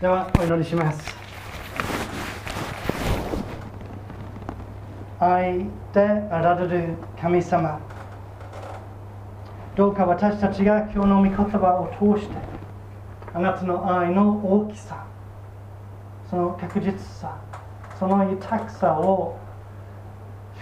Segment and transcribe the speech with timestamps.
[0.00, 1.12] ではお祈りします。
[5.18, 6.00] 愛で
[6.30, 7.80] あられる神様。
[9.74, 12.36] どうか私たちが今日の御言葉を通して
[13.34, 15.04] あなたの愛の大きさ
[16.30, 17.36] その確実さ
[17.98, 19.36] その豊かさを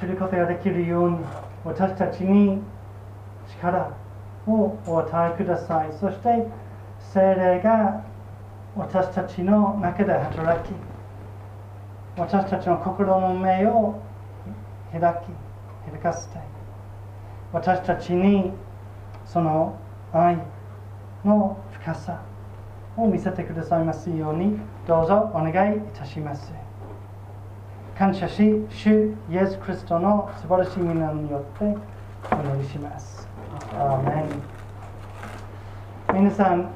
[0.00, 1.18] 知ることができるように
[1.62, 2.62] 私たちに
[3.50, 3.90] 力
[4.46, 5.92] をお与えください。
[6.00, 6.46] そして
[7.12, 8.02] 精霊が
[8.76, 10.72] 私たちの中で働き
[12.16, 14.00] 私たちの心の目を
[14.92, 16.38] 開き開かせて
[17.52, 18.52] 私たちに
[19.24, 19.78] その
[20.12, 20.38] 愛
[21.24, 22.22] の深さ
[22.96, 26.52] を見せてくださいますようにどうぞお願いいたします。
[27.96, 31.64] 感謝し主イエス・クリストの素晴らしい皆によって
[32.30, 33.26] お祈りします。
[33.72, 34.22] アーメ
[36.14, 36.20] ン。
[36.20, 36.70] 皆さん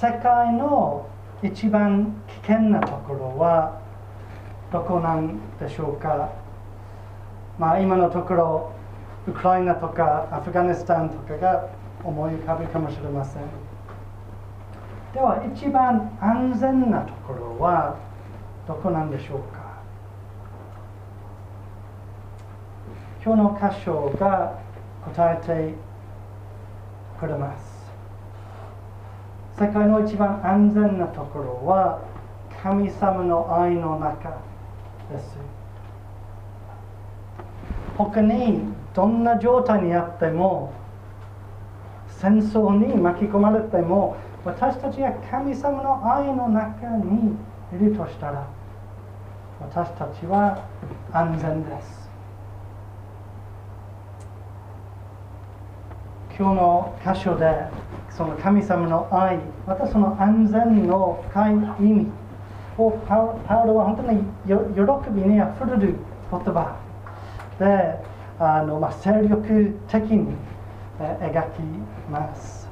[0.00, 1.07] 世界の
[1.42, 3.80] 一番危険なところは
[4.72, 6.32] どこなんでしょうか。
[7.58, 8.72] まあ今のところ
[9.26, 11.68] ウクライナとかアフガニスタンとかが
[12.02, 13.42] 思い浮かぶかもしれません。
[15.14, 17.96] では一番安全なところは
[18.66, 19.68] どこなんでしょうか。
[23.24, 24.58] 今日の箇所が
[25.04, 25.74] 答えて
[27.18, 27.67] くれます。
[29.58, 32.00] 世界の一番安全なところは
[32.62, 34.40] 神様の愛の中
[35.10, 35.36] です。
[37.96, 38.60] 他に
[38.94, 40.72] どんな状態にあっても
[42.20, 47.36] 戦争に巻き込まれても私たちが神様の愛の中に
[47.72, 48.46] いるとしたら
[49.60, 50.64] 私たちは
[51.12, 52.07] 安全です。
[56.38, 57.52] 今日の箇所で
[58.10, 62.06] その神様の愛またその安全の深い意味
[62.78, 65.96] をパウロは本当に喜びにあふれる
[66.30, 66.78] 言葉。
[67.58, 67.98] で
[68.38, 70.36] あの、まあ、精力的に
[71.00, 71.60] 描き
[72.08, 72.68] ます。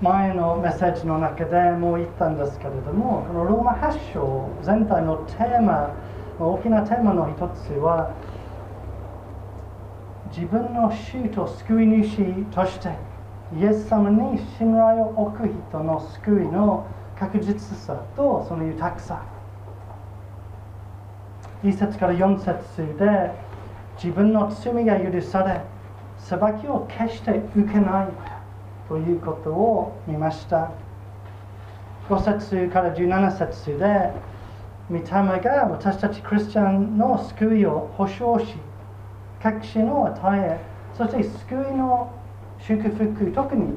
[0.00, 5.94] 前のメッセージの中でも言ったんですけれどもこのローマ発祥全体のテーマ
[6.38, 8.12] 大きなテーマの一つは
[10.36, 12.88] 自分の主と救い主として
[13.56, 16.84] イエス様に信頼を置く人の救いの
[17.16, 19.22] 確実さとその豊かさ。
[21.62, 23.30] 1節から4節で
[23.96, 25.60] 自分の罪が許され
[26.18, 28.08] 裁きを決して受けない
[28.88, 30.72] ということを見ました。
[32.08, 34.10] 5節から17節で
[34.90, 35.04] 御霊
[35.40, 38.56] が私たちクリスチャンの救いを保証し
[39.44, 40.58] 確信を与え
[40.96, 42.10] そして救いの
[42.58, 43.76] 祝福特に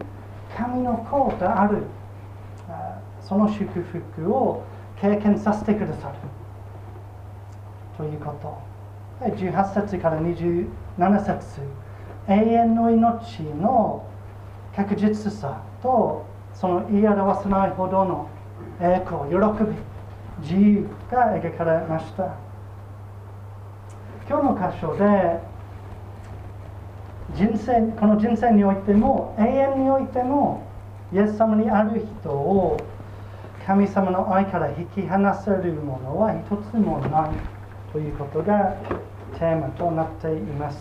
[0.55, 1.83] 神の子である
[3.19, 4.63] その祝福を
[4.95, 6.15] 経験させてくださる。
[7.97, 8.57] ということ。
[9.19, 10.69] 18節から27
[11.25, 11.61] 節。
[12.29, 14.05] 永遠の命の
[14.73, 18.29] 確実さとその言い表せないほどの
[18.79, 19.75] 栄光喜び
[20.41, 22.35] 自由が描かれました。
[24.29, 25.56] 今日の箇所で
[27.35, 30.65] 人生この人生においても永遠においても
[31.13, 32.77] イエス様にある人を
[33.65, 37.31] 神様の愛から引き離せるものは一つもない
[37.91, 38.75] ということが
[39.37, 40.77] テーマとなっています。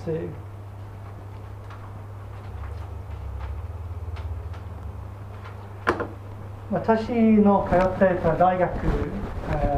[6.71, 8.85] 私の通っていた大学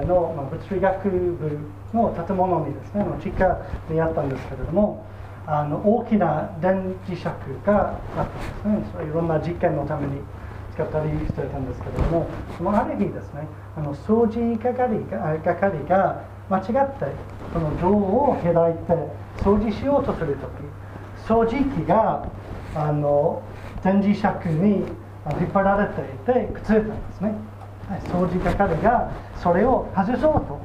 [0.06, 1.58] の物理学部
[1.92, 3.58] の建物にですね地下
[3.90, 5.04] にあったんですけれども
[5.50, 7.24] あの大きな電磁石
[7.64, 8.26] があっ
[8.62, 9.04] たんですね。
[9.06, 10.20] いろんな実験のために
[10.74, 12.26] 使ったりしてたんですけれども
[12.58, 13.48] そのある日ですね。
[13.74, 14.76] あの掃除係
[15.10, 16.20] が係が
[16.50, 17.06] 間違って
[17.54, 18.92] その錠を開いて
[19.42, 22.26] 掃除しようとするとき掃除機が
[22.74, 23.42] あの
[23.82, 24.84] 電磁石に
[25.40, 27.34] 引っ張られていてくっついたんですね。
[28.12, 30.60] 掃除係がそれを外そうと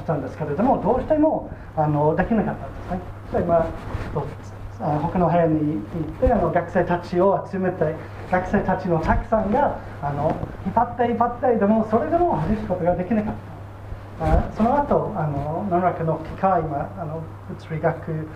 [0.00, 3.17] したんですけれどもどうしてもあのできなかったんですね。
[3.30, 3.68] それまあ
[4.80, 7.96] 他の部屋に行ってあの学生たちを集めて
[8.30, 18.28] 学生たちのたくさんがあの引っ張って引っ張ってでもそれでも外すことができなかったその後あの何らかの機械、まあ、の物理学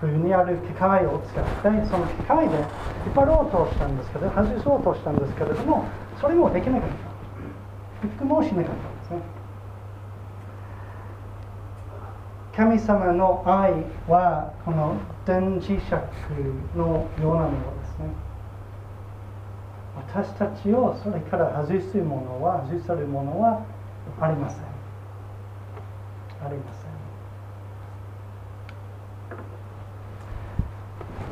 [0.00, 5.84] 部にある機械を使ってその機械で引っ張ろうとしたんですけど外そうとしたんですけれども
[6.20, 9.37] それもできなかったびっくもしなかったんですね。
[12.58, 13.70] 神様の愛
[14.08, 15.92] はこの電磁石
[16.76, 17.52] のようなもので
[17.86, 18.08] すね。
[19.94, 23.64] 私たちをそれから外すものは外されるものは
[24.20, 24.58] ありません。
[26.44, 26.82] ありません。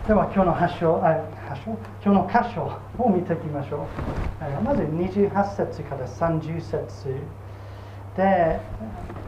[0.06, 3.80] では今日の発祥あ発祥今日の箇所を見ていきましょう。
[4.62, 7.18] まず28節から30節。
[8.16, 8.58] で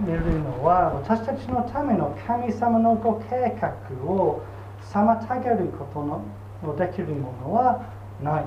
[0.01, 3.71] 見るのは私たちのための神様のご計画
[4.05, 4.43] を
[4.93, 6.05] 妨げること
[6.67, 7.83] のできるものは
[8.23, 8.45] ない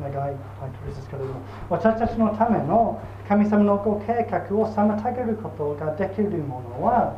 [0.00, 1.08] 長いタイトルです。
[1.08, 7.14] けれども私たちのための神様のご計画を妨げることができるものは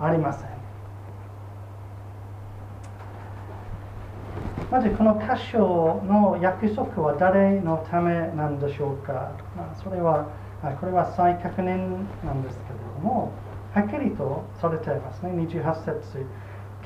[0.00, 0.56] ありません。
[4.70, 9.30] まずこの箇所の約束は誰のためなんでしょうか、
[9.82, 10.26] それは
[10.66, 13.30] はいこれは再確認なんですけれども
[13.72, 16.26] はっきりとされていますね28節。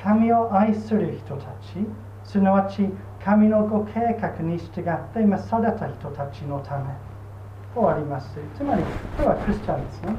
[0.03, 1.87] 神を愛する人たち
[2.25, 2.91] すなわち
[3.25, 6.93] 神のご計画に従って召された人たちのため
[7.75, 8.39] とあります。
[8.55, 8.83] つまり
[9.17, 10.15] これはクリスチャンですね。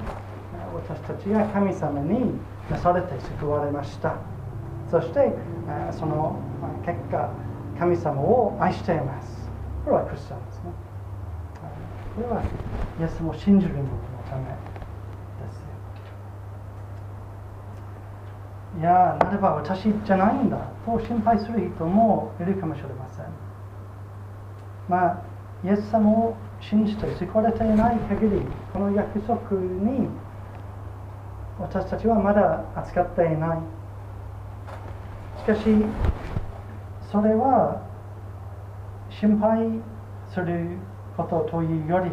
[0.73, 2.33] 私たちが神様に
[2.71, 3.07] 召されて
[3.39, 4.15] 救われました。
[4.89, 5.31] そして
[5.91, 6.39] その
[6.83, 7.29] 結果
[7.77, 9.49] 神様を愛しています。
[9.85, 10.90] これはクリスチャンですね。
[12.15, 12.41] これは
[12.99, 13.89] イエスも信じる者の
[14.29, 14.49] ためで
[15.51, 15.63] す
[18.79, 23.25] いやなれば私じゃないんだと心配する人もいるかもしれません。
[24.89, 25.21] まあ
[25.63, 28.41] イエス様を信じて救われていない限り
[28.73, 30.07] この約束に
[31.59, 33.59] 私たちはまだ扱っていない。
[35.39, 35.61] しかし
[37.11, 37.81] それは
[39.09, 39.81] 心配
[40.33, 40.77] する
[41.23, 42.11] ことというより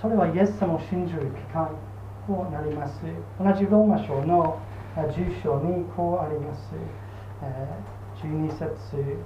[0.00, 1.68] それはイエス様を信じる機会
[2.26, 3.00] となります
[3.38, 4.60] 同じローマ書の
[4.96, 6.72] 10章にこうあります
[8.22, 9.16] 12節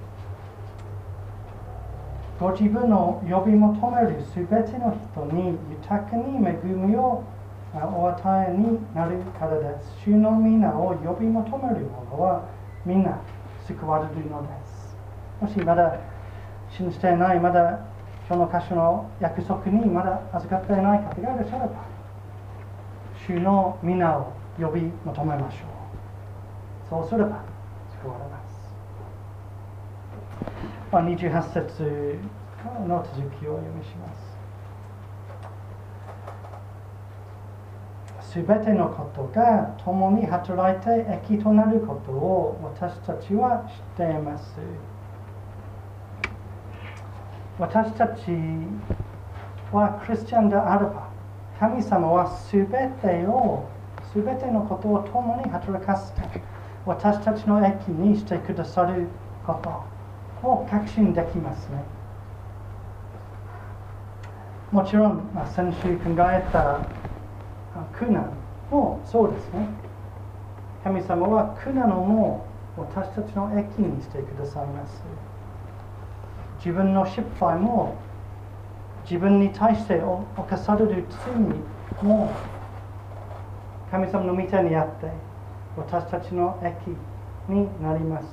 [2.38, 7.24] ご自分の呼び求めるすべての人に豊かに恵みを
[7.74, 10.02] お与えになるからです。
[10.04, 12.48] 主の皆を呼び求める者は
[12.84, 13.18] みんな
[13.66, 14.96] 救われるのです。
[15.40, 15.98] もしまだ
[16.70, 17.80] 信じていない、まだ
[18.28, 21.68] その箇所の約束にまだ預かっていない方がいらっしゃれば、
[23.26, 25.66] 主の皆を呼び求めましょう。
[26.88, 27.42] そうすれば
[28.02, 28.56] 救われます。
[30.92, 32.18] まあ、28節
[32.86, 34.36] の続きを読みします。
[38.32, 43.64] すべてのことが共に働いて益となることを私たちは
[43.96, 44.56] 知っています。
[47.58, 48.30] 私たち
[49.72, 51.08] はクリスチャンであれば
[51.58, 52.64] 神様はすべ
[53.00, 53.66] てを
[54.12, 56.42] すべてのことを共に働かせて
[56.84, 59.08] 私たちの益にしてくださる
[59.46, 59.60] こ
[60.42, 61.82] とを確信できますね。
[64.70, 65.22] もちろん、
[65.54, 66.80] 先週考えた
[67.92, 68.32] 苦難
[68.70, 69.68] もそうですね。
[70.84, 75.02] 神様は苦難をも私たちの益にしてくださいます。
[76.66, 77.94] 自分の失敗も
[79.04, 82.32] 自分に対して犯される罪も
[83.88, 85.06] 神様の御手にあって
[85.76, 86.88] 私たちの益
[87.48, 88.26] になります。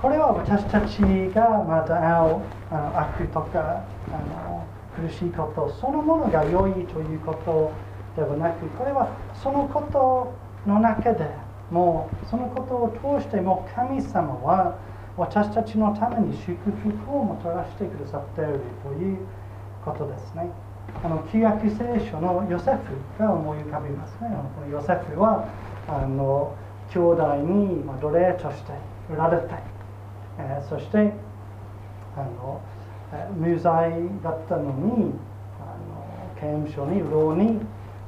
[0.00, 1.00] これは私たち
[1.34, 2.40] がまだ会う
[2.70, 4.64] あの悪とかあの
[4.96, 7.70] 苦しいことそのものが良いということ
[8.16, 10.32] ではなくこれはそのこと
[10.66, 11.28] の中で
[11.70, 14.78] もうそのことを通しても神様は
[15.20, 19.18] 私たちのために祝福をもたらしてくださっているという
[19.84, 20.48] ことですね。
[21.04, 21.76] あの旧約聖
[22.10, 24.30] 書のヨセフが思い浮かびますね。
[24.56, 25.46] このヨセフは
[25.86, 26.56] あの
[26.88, 28.72] 兄弟に奴隷として
[29.12, 29.54] 売られて、
[30.38, 31.12] えー、そして
[32.16, 32.62] あの
[33.36, 33.92] 無罪
[34.24, 35.12] だったのに
[35.60, 37.60] あの刑務所に牢に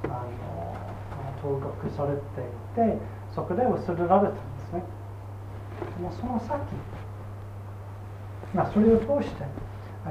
[0.05, 0.73] あの
[1.43, 2.99] 投獄されていて
[3.35, 4.39] そこで忘れられたんで
[4.71, 4.83] すね。
[6.01, 6.59] もうその先
[8.55, 9.45] まあ、それを通して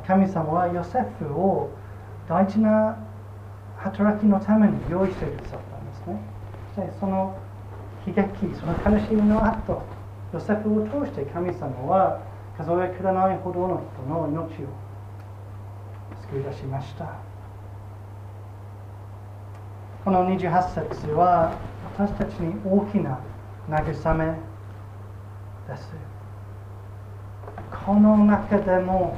[0.07, 1.69] 神様はヨセフを
[2.27, 2.97] 大事な
[3.77, 6.19] 働きのために用意してくださったんですね。
[6.75, 7.37] そしてその
[8.05, 9.83] 悲劇、その悲しみの後、
[10.33, 12.21] ヨセフを通して神様は
[12.57, 14.67] 数えきれないほどの人の命を
[16.29, 17.13] 救い出しました。
[20.03, 21.53] この28節は
[21.97, 23.19] 私たちに大きな
[23.69, 24.25] 慰め
[25.67, 26.10] です。
[27.85, 29.17] この中でも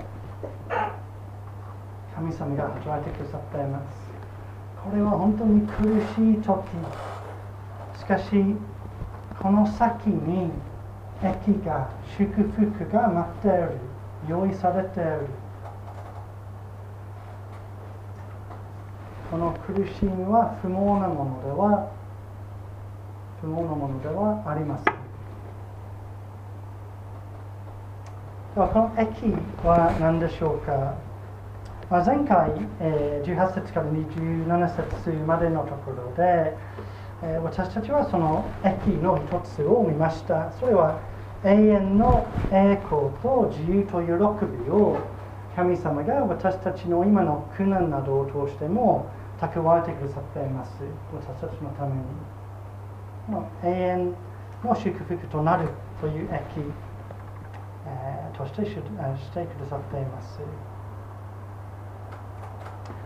[2.15, 3.85] 神様が働いてくださっています。
[4.83, 5.83] これは本当に苦
[6.15, 6.63] しい時。
[7.99, 8.55] しかし
[9.41, 10.51] この先に
[11.21, 13.71] 益が祝福が待っている
[14.27, 15.27] 用意されている
[19.31, 21.89] この苦しみは不毛なものでは
[23.41, 24.92] 不毛なものではありません。
[28.53, 29.33] ではこの駅
[29.65, 30.93] は何でしょうか、
[31.89, 36.55] まあ、前回、えー、18節から27節までのところで、
[37.24, 40.51] えー、私たちはその駅の一つを見ました。
[40.60, 41.00] それは
[41.43, 44.13] 永遠の栄光と自由と喜
[44.45, 45.00] びを
[45.55, 49.10] 神様が私たちの今の苦難などを通しても
[49.41, 50.72] 蓄えてくださっています。
[51.12, 52.03] 私たちのために。
[53.63, 54.13] 永遠
[54.63, 55.69] の祝福となる
[56.00, 56.62] という駅、
[57.85, 60.39] えー、としてしてくださっています。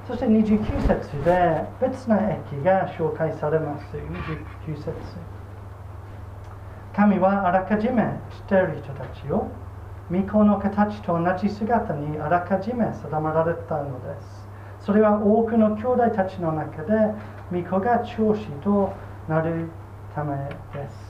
[0.08, 3.86] そして29節で別な駅が紹介されます。
[4.66, 4.94] 29節。
[6.96, 9.48] 神はあらかじめ知っている人たちを
[10.10, 14.48] 御子の形と同じ姿にあらかじめ定められたのです。
[14.80, 16.94] それは多くの兄弟たちの中で
[17.52, 18.94] 御子が長子と
[19.28, 19.70] なる
[20.16, 20.38] ため
[20.74, 21.07] です。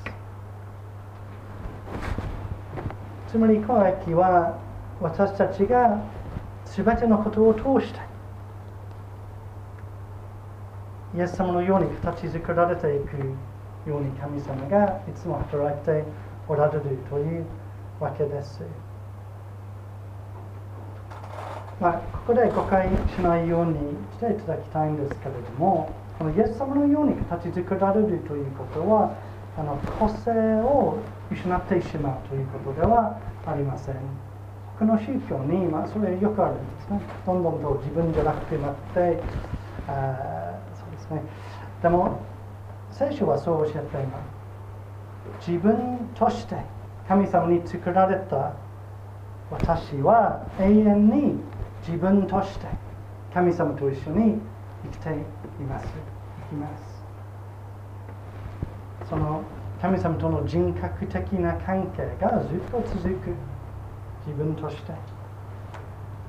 [3.29, 4.57] つまりこの駅は
[5.01, 6.01] 私たちが
[6.65, 7.99] 全てのことを通して
[11.15, 13.17] イエス様のように形作られていく
[13.89, 16.03] ように神様がいつも働いて
[16.47, 17.45] おられるという
[17.99, 18.61] わけです。
[21.79, 23.73] まあ、ここで誤解しないように
[24.13, 29.15] していただきたいんですけれどもこのイエス様のように形作られるということは
[29.55, 30.31] あの個性
[30.61, 30.97] を
[31.31, 33.95] 失ってしまうということではありません。
[34.79, 37.01] この宗教に、ま、それよくあるんですね。
[37.25, 39.19] どんどんと自分じゃなくなって
[39.87, 41.21] あそうですね。
[41.81, 42.19] でも
[42.91, 44.19] 聖書はそうおっしゃっていま
[45.41, 45.49] す。
[45.49, 46.55] 自分として
[47.07, 48.53] 神様に作られた
[49.49, 51.35] 私は永遠に
[51.85, 52.67] 自分として
[53.33, 54.39] 神様と一緒に
[54.83, 55.87] 生きています。
[56.49, 57.03] 生きます。
[59.09, 59.41] その
[59.81, 63.33] 神様との人格的な関係がずっと続く。
[64.25, 64.91] 自分として。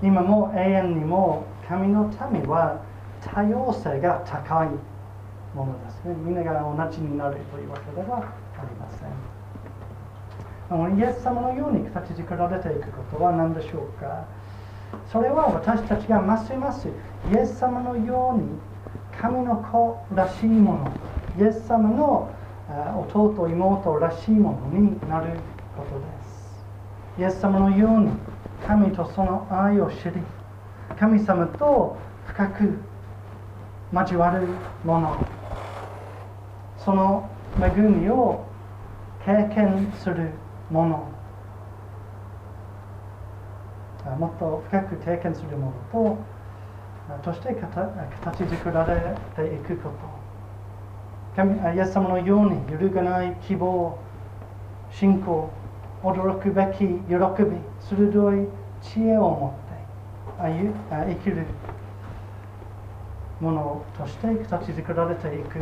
[0.02, 2.81] 今も永遠にも神の民は
[3.21, 4.69] 多様性が高い
[5.55, 6.14] ものですね。
[6.25, 8.23] みんなが同じになるというわけではあ
[8.62, 9.09] りません。
[10.99, 14.25] イエス様のように形作られていくことは何でしょうか。
[15.11, 18.49] それは私たちがますますイエス様のように
[19.21, 20.93] 神の子らしいもの
[21.38, 22.31] イエス様の
[22.69, 25.39] 弟妹らしいものになる
[25.77, 26.65] ことです。
[27.19, 28.11] イエス様のように
[28.67, 30.21] 神とその愛を知り
[30.99, 31.97] 神様と
[32.27, 32.79] 深く
[33.93, 34.47] 交わる
[34.85, 35.17] もの。
[36.77, 38.45] その恵みを
[39.25, 40.31] 経験する
[40.71, 41.09] もの。
[44.19, 46.17] もっと深く経験するもの
[47.21, 50.18] ととして形作られていくこと。
[51.38, 53.97] イエス様のように揺るがない希望
[54.90, 55.49] 信仰
[56.02, 57.14] 驚くべき喜
[57.45, 58.49] び鋭い
[58.83, 61.47] 知恵を持って生きる
[63.40, 65.61] ものとして形作られていく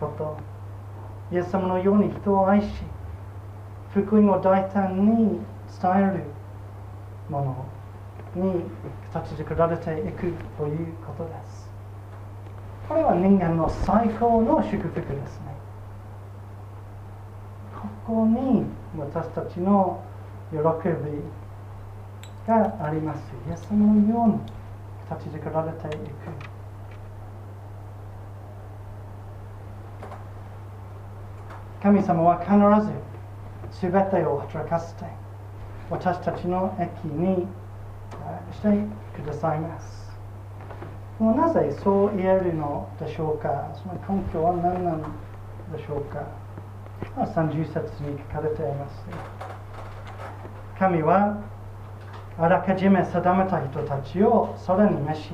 [0.00, 0.38] こと
[1.30, 2.66] イエス様のように人を愛し
[3.92, 5.40] 福音を大胆に
[5.82, 6.24] 伝える
[7.28, 7.68] も
[8.34, 8.62] のに
[9.12, 11.67] 形作られていくということです。
[12.88, 15.54] これは人間の最高の祝福ですね。
[18.06, 18.64] ここに
[18.98, 20.02] 私たちの
[20.50, 20.62] 喜び
[22.46, 23.20] があります。
[23.46, 24.38] イエスのように
[25.10, 26.58] 形作られていく。
[31.82, 32.50] 神様は必
[33.80, 35.04] ず全てを働かせて
[35.90, 37.46] 私たちの駅に
[38.52, 40.07] してくださいます。
[41.18, 44.98] もうなぜそう言えるのでしょうかその根拠は何なの
[45.76, 46.24] でしょうか、
[47.16, 49.04] 30節に書かれています。
[50.78, 51.42] 神は
[52.38, 55.30] あらかじめ定めた人たちをそれに召し、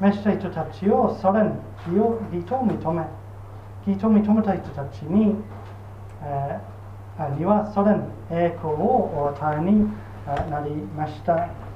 [0.00, 1.50] 召した人たちをそれに
[1.88, 3.04] 義を義と認め、
[3.88, 5.34] 義と認めた人たちに、
[6.22, 9.90] えー、にはそれに栄光をお与えに
[10.48, 11.67] なりました。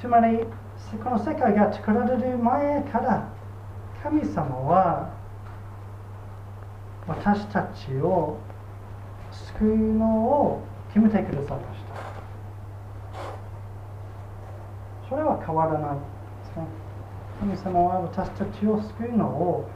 [0.00, 0.38] つまり
[1.04, 3.28] この世界が作られる前から
[4.02, 5.10] 神様は
[7.06, 8.38] 私たちを
[9.30, 11.90] 救うのを決めてくださいました。
[15.08, 15.98] それは変わらないで
[16.54, 16.64] すね。
[17.40, 19.68] 神様は私たちを救うのを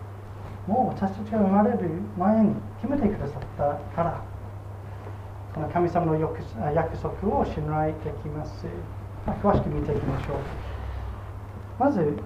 [0.67, 4.23] もう私たちが生まれる前に決めてくださったから
[5.55, 6.39] この神様の約
[6.97, 8.67] 束を信頼できます、
[9.27, 10.37] 詳しく見ていきましょう
[11.79, 12.17] まず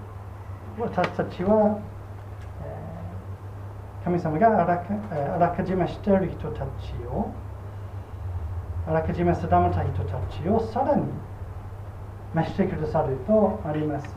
[0.78, 1.80] 私たちは、
[4.04, 4.84] 神様があらか
[5.34, 6.66] あらかじめしている人たち
[7.10, 7.32] を
[8.86, 11.02] あらかじめ定めた人たちをさらに
[12.34, 14.08] 召してくださるとあります。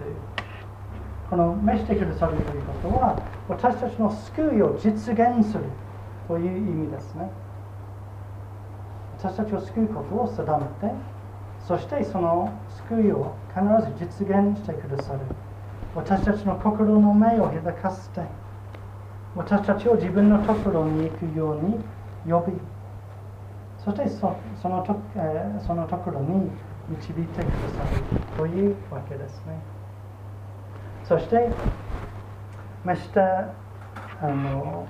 [1.30, 5.64] この召してくださるということは私たちの救いを実現する
[6.28, 7.30] という意味ですね。
[9.18, 10.94] 私たちを救うことを定めて
[11.68, 12.52] そしてその
[12.90, 13.64] 救いを必
[14.20, 15.20] ず実現してくださる。
[15.96, 18.22] 私たちの心の目を開かせて。
[19.36, 21.80] 私たちを自分のところに行くように
[22.30, 22.54] 呼び。
[23.84, 26.52] そしてそそのと、えー、そのところに
[26.90, 27.52] 導いてくだ
[27.86, 29.60] さるというわけですね。
[31.06, 31.50] そして、
[32.86, 33.54] 召した
[34.22, 34.86] あの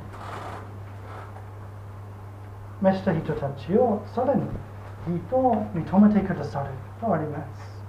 [2.82, 4.44] 召した人たちをさらに
[5.08, 7.82] 義と認めてくださるとあります。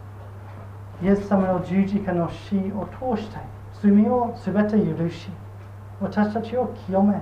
[1.03, 3.37] イエス様の十字架の死を通して
[3.83, 5.29] 罪をすべて許し
[6.01, 7.17] 私たちを清め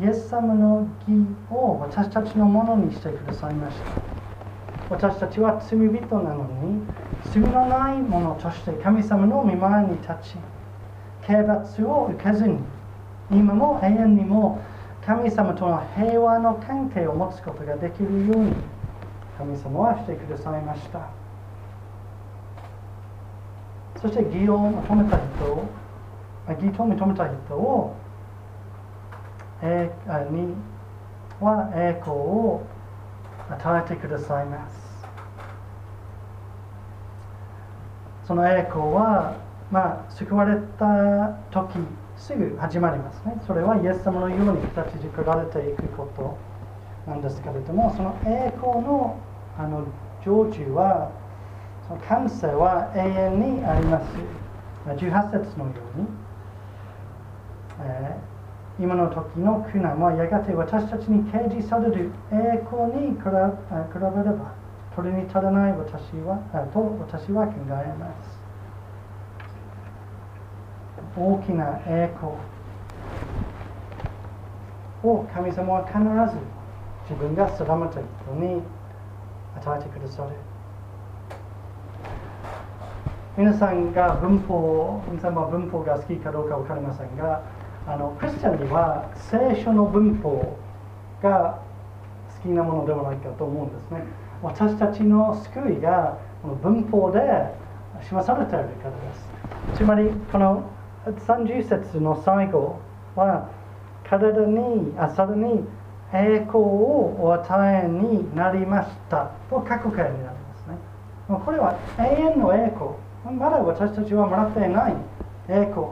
[0.00, 3.84] イエス様の義を私たちのものにしてくださいました
[4.88, 6.80] 私たちは罪人なのに
[7.32, 10.36] 罪のないものとして神様の御前に立ち
[11.26, 12.58] 刑罰を受けずに
[13.32, 14.62] 今も永遠にも
[15.04, 18.52] 神様との平和の関係を持つことができるように
[19.38, 21.08] 神様はしてくださいました。
[24.00, 25.64] そして義を求めた人を
[26.48, 27.94] 義と認めた人を
[29.62, 29.90] え
[30.30, 30.54] に
[31.40, 32.62] は栄光を
[33.50, 34.88] 与えてくださいます。
[38.26, 39.36] その栄光は
[39.70, 41.78] まあ救われた時
[42.16, 43.40] すぐ始まりますね。
[43.46, 46.36] それはイエス様のように形作られていくこと
[47.10, 49.16] なんですけれどもその栄光の
[49.58, 49.84] あの
[50.24, 51.10] 成就は
[51.88, 54.04] その感性は永遠にあります。
[54.86, 56.06] 18節のように、
[57.80, 58.38] えー
[58.80, 64.54] 今の時の苦難はやがて私たちに掲示される栄光に比べれば
[64.94, 66.38] 取りに足らない私は
[66.72, 68.38] と私は考えます。
[71.16, 72.34] 大きな栄光
[75.02, 76.38] を神様は必ず
[77.10, 78.62] 自分が定めた人に
[79.58, 80.30] 与えてくださる
[83.36, 87.42] 皆さんが文法皆さんは文法が好きかどうか分かりませんが
[87.86, 90.58] あのクリスチャンには聖書の文法
[91.22, 91.60] が
[92.42, 94.04] 好きなものではないかと思うんですね。
[94.42, 97.20] 私たちの救いがこの文法で
[98.06, 99.78] 示されているからです。
[99.78, 100.70] つまりこの
[101.06, 102.78] 30節の最後
[103.16, 103.48] は
[104.04, 105.64] 体にあさらに
[106.12, 109.30] 栄光をお与えになりました。
[109.50, 110.32] と過去形になりま
[110.64, 110.78] すね。
[111.44, 113.36] これは永遠の栄光。
[113.36, 114.94] まだ私たちはもらっていない。
[115.48, 115.88] 栄光。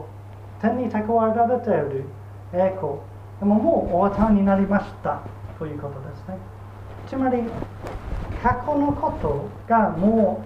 [0.61, 2.05] 天に蓄えられている
[2.53, 2.93] 栄光。
[3.39, 5.21] でももうお与えになりました。
[5.59, 6.37] ということですね。
[7.07, 7.43] つまり
[8.41, 10.43] 過去のことがも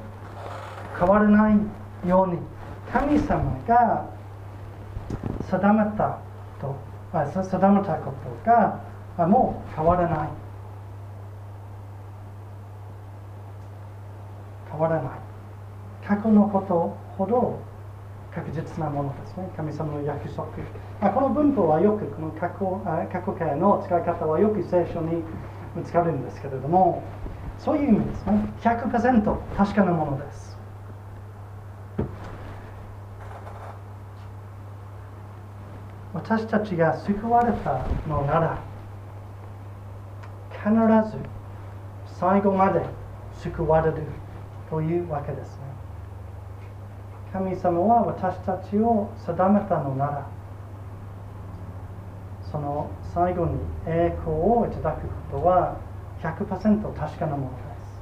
[0.96, 2.38] う変わらないように
[2.92, 4.06] 神様が
[5.50, 6.18] 定めた
[6.60, 6.76] と
[7.14, 8.14] 定めたこ
[8.46, 10.30] とがもう変わらない。
[14.72, 15.12] 変わらない。
[16.08, 17.60] 過去のことほど
[18.34, 19.50] 確実なものですね。
[19.56, 20.48] 神様の約束、
[21.02, 25.24] あ、この文法はよくこの過去過去形の使い方はよく聖書に
[25.76, 27.04] 見つかるんですけれども
[27.60, 28.54] そういう意味ですね。
[28.62, 30.58] 100%確かなものです。
[36.14, 38.71] 私たちが救われたのなら
[40.64, 40.74] 必
[41.10, 41.18] ず
[42.20, 42.86] 最後まで
[43.34, 44.04] 救われる
[44.70, 45.64] というわけですね。
[47.34, 50.28] 神様は私たちを定めたのなら
[52.52, 55.78] その最後に栄光をいただくことは
[56.22, 58.02] 100%確かなものです。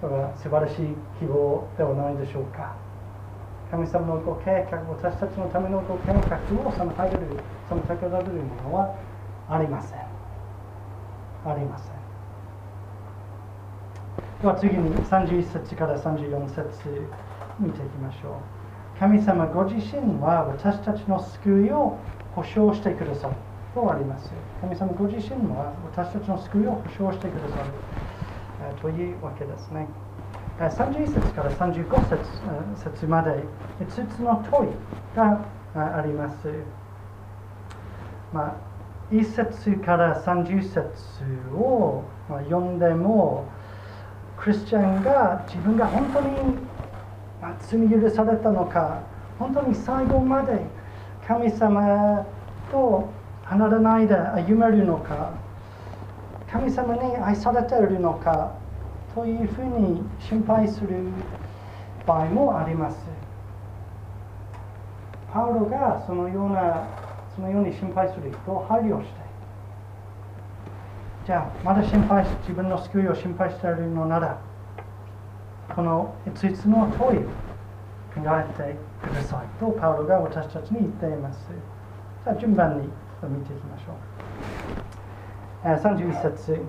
[0.00, 2.74] それは素晴らしい希望ではないでしょうか。
[3.70, 8.94] 神様のご計画私たちのためのご計画を妨げる妨げられるものは
[9.48, 10.13] ありません。
[11.44, 11.94] ありません。
[14.42, 16.68] では次に31節から34節
[17.58, 18.98] 見ていきましょう。
[18.98, 21.98] 神様ご自身は私たちの救いを
[22.34, 23.34] 保証してくださる。
[23.74, 24.30] とあります
[24.60, 27.70] 神様ご自身は私たちの救いを保証してくださる。
[28.80, 29.88] というわけですね。
[30.58, 32.18] 31節から35節
[32.76, 33.42] 節まで
[33.80, 34.70] 5つの問い
[35.16, 36.48] があります。
[38.32, 38.54] まあ、
[39.14, 40.82] 1節から30節
[41.54, 43.46] を、読んでも
[44.36, 46.58] クリスチャンが自分が本当に、
[47.60, 49.02] 罪許されたのか
[49.38, 50.58] 本当に最後まで
[51.26, 52.26] 神様
[52.70, 53.10] と
[53.44, 55.34] 離れないで歩めるのか
[56.50, 58.54] 神様に愛されているのか
[59.14, 60.88] というふうに心配する
[62.06, 62.96] 場合もあります。
[65.30, 67.03] パウロがそのような
[67.34, 69.24] そのように心配する人を配慮して
[71.26, 74.38] じゃあまだ心配し自分の救いを心配しているのなら
[75.74, 77.22] この5つの問いを
[78.14, 78.76] 考えて
[79.08, 81.48] くださいとパウロが私たちに言っています。
[82.24, 82.88] じゃあ順番に
[83.22, 83.94] 見ていきましょ
[85.64, 85.66] う。
[85.66, 86.60] 31節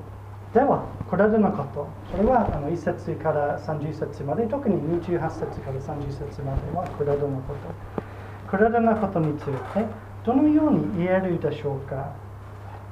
[0.53, 1.87] ではこれらのこと。
[2.11, 8.49] それはあの1節から30節まで特に28節から30節まではこれらのこと。
[8.49, 9.51] これらのことについて
[10.25, 12.13] どのように言えるでしょうか？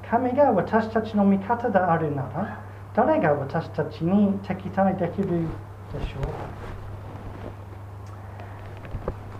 [0.08, 2.62] 神が私たちの味方であるなら
[2.94, 6.20] 誰が私たちに敵対できるでしょ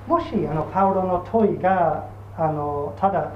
[0.08, 0.10] う？
[0.10, 3.30] もしあのパウロの問いがあのただ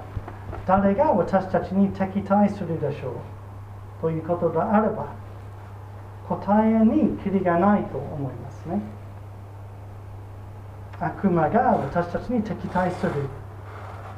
[0.67, 3.13] 誰が私たちに敵対するでしょう？
[4.01, 5.15] ということであれば
[6.29, 8.81] 答えにきりがないと思いますね。
[11.01, 13.13] 悪魔が私たちに敵対する。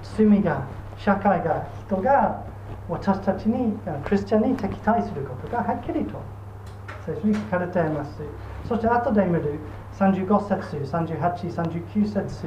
[0.02, 2.44] 罪が社会が人が
[2.88, 6.20] 私たちにクリスチャンに敵対することがはっきりと
[7.06, 8.10] 聖書に書かれています。
[8.68, 9.58] そして後で見る
[9.96, 12.46] 35節38、39節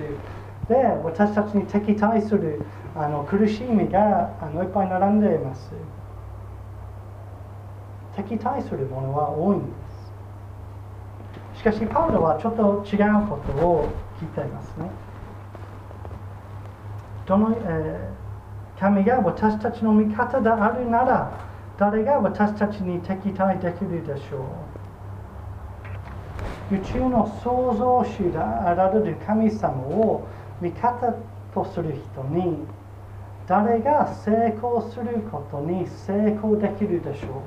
[0.68, 2.62] で私たちに敵対する
[2.96, 5.72] あの苦しみがあのいっぱい並んでいます。
[8.16, 9.66] 敵対するものは多いんで
[11.56, 11.60] す。
[11.60, 13.90] しかしパウロはちょっと違うことを
[14.20, 15.03] 聞いていますね。
[17.26, 21.32] どの、えー、神が私たちの味方であるなら
[21.78, 24.46] 誰が私たちに敵対できるでしょ
[26.72, 26.76] う？
[26.76, 30.28] 宇宙の創造主であられる神様を
[30.62, 31.14] 味方
[31.54, 32.58] とする人に
[33.48, 37.44] 誰が成功することに成功できるでしょ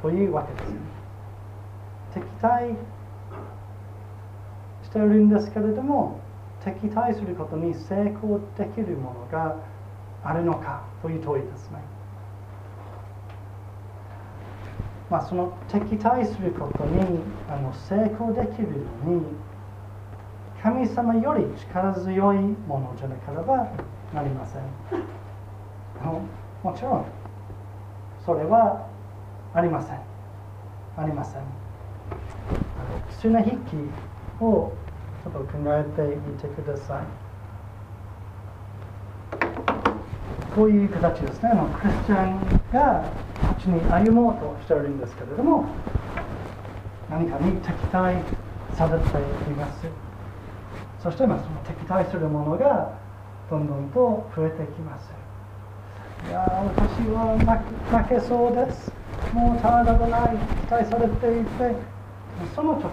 [0.00, 0.02] う？
[0.02, 0.74] というわけです。
[2.14, 2.74] 敵対
[4.82, 6.20] しているんですけれども
[6.64, 9.56] 敵対することに成功できるものが
[10.24, 11.78] あるのかという問いですね。
[15.10, 18.68] まあ、その敵対することにあの成功できる
[19.06, 19.22] のに
[20.62, 23.68] 神様より力強いものじゃなければ
[24.12, 24.62] なりません。
[26.62, 27.04] もちろん
[28.26, 28.86] それは
[29.54, 30.00] ありません。
[30.98, 31.42] ありません。
[33.20, 34.72] 綱引きを
[35.24, 37.02] ちょっと考えてみてください。
[40.54, 41.50] こういう形ですね。
[41.52, 42.40] あのクリスチャン
[42.72, 43.04] が
[43.40, 45.66] こっちに歩もうとしているんですけれども、
[47.10, 48.22] 何かに敵対
[48.74, 49.10] されてい
[49.54, 49.86] ます。
[51.02, 52.92] そして、まあ、その敵対するものが
[53.50, 55.12] どんどんと増えてきます。
[56.28, 57.38] いや私は
[58.02, 58.92] 負けそうです。
[59.32, 61.76] もう体がない、期待されていて、
[62.54, 62.84] その時、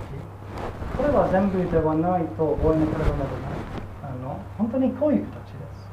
[0.98, 3.56] これは全部ではないと覚えなければならない
[4.04, 5.90] あの本当にこういう形です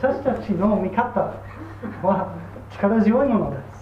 [0.00, 1.34] 私たちの見方
[2.02, 2.34] は
[2.72, 3.78] 力強いものです。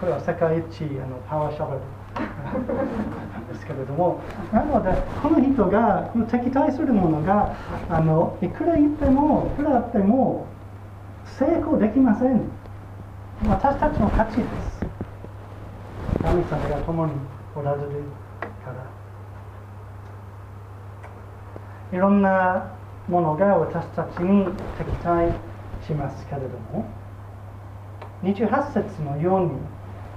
[0.00, 1.80] これは世界一あのパワーシャベル
[3.52, 4.20] ですけれども
[4.52, 4.90] なので
[5.22, 7.54] この人がこの敵対するものが
[7.90, 10.46] あのいくら言ってもいくらあっても
[11.38, 12.50] 成功できません
[13.46, 14.79] 私たちの価値です。
[16.22, 17.12] 神様が共に
[17.56, 17.88] おられる
[18.64, 19.00] から。
[21.92, 22.72] いろんな
[23.08, 24.46] ものが私たちに
[24.78, 25.32] 敵対
[25.84, 26.86] しますけれども
[28.22, 29.50] 28節のように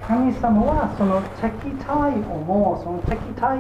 [0.06, 3.60] 神様はその敵対をもその敵対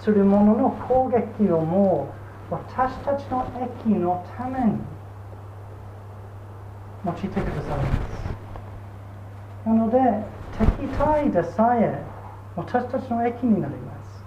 [0.00, 2.14] するものの攻撃をも
[2.50, 3.46] 私たちの
[3.84, 4.78] 益のために
[7.04, 7.84] 用いてくださいま
[9.64, 9.66] す。
[9.66, 9.98] なので
[10.60, 12.04] 敵対でさえ
[12.54, 14.22] 私たちの益になります。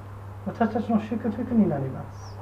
[0.48, 2.36] 私たちの祝福になります。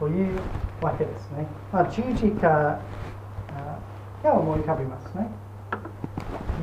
[0.00, 0.40] という
[0.82, 2.48] わけですね、まあ、十字架
[4.22, 5.30] が思い浮かびますね。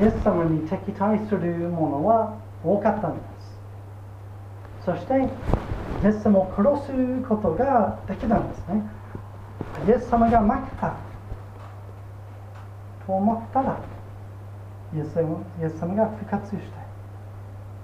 [0.01, 3.19] イエス様に敵対するものは多かったんで
[4.81, 4.85] す。
[4.85, 5.13] そして
[6.03, 8.83] イエス様を殺すことができたんですね。
[9.87, 10.97] イエス様が負けた
[13.05, 13.79] と思ったら
[14.95, 16.61] イエスイエス様が復活して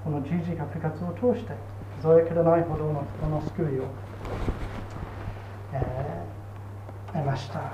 [0.03, 1.53] この十字架復活を通して
[2.01, 3.83] 数えきれないほどの人の救いを、
[5.73, 7.73] えー、ました。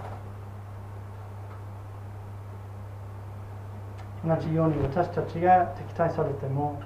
[4.25, 6.81] 同じように私たちが敵対されても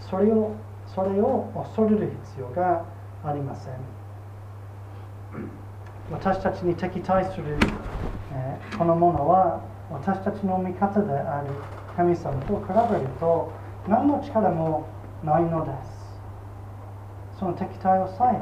[0.00, 2.84] それをそれを恐れる必要が
[3.24, 3.74] ありません。
[6.10, 7.58] 私たちに敵対する、
[8.32, 11.48] えー、このものは私たちの味方である
[11.96, 13.52] 神様と比べると
[13.88, 14.86] 何の力も
[15.24, 17.38] ないのです。
[17.38, 18.40] その敵対をさえ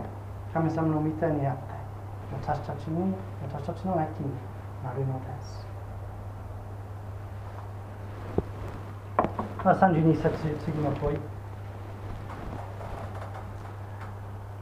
[0.53, 1.63] 神様の御手にあって
[2.33, 4.33] 私たちに私たちの益に
[4.83, 5.67] なるのです。
[9.65, 10.31] 32節
[10.65, 11.19] 次の問い。